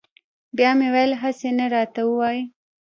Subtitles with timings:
[0.57, 2.43] بیا مې ویل هسې نه راته ووایي.